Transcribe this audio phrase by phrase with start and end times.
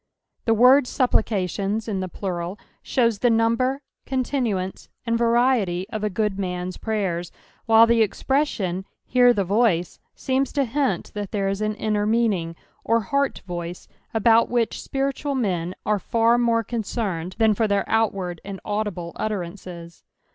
[0.45, 6.09] The word" suppli cations," in the plural, shows the number, continuance, and varietr of a
[6.09, 7.31] good roan's prajers,
[7.67, 12.55] while the expression," hear the voice," seems to hint that there ia an inaer meaning,
[12.83, 18.41] or heart voice, about which apiritual men are far more concerned than for their outward
[18.43, 20.03] and audible utterances.